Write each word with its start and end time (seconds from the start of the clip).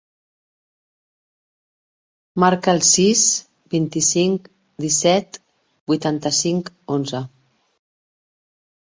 Marca 2.43 2.73
el 2.73 2.81
sis, 2.87 3.21
vint-i-cinc, 3.73 4.47
disset, 4.87 5.39
vuitanta-cinc, 5.93 6.73
onze. 6.97 7.23